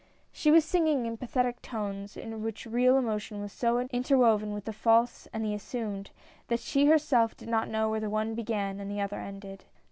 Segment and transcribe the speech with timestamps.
[0.31, 4.73] She was singing in pathetic tones, in which real emotion was so interwoven with the
[4.73, 6.09] false and the assumed,
[6.47, 9.65] that she herself did not know where the one began or the other ended.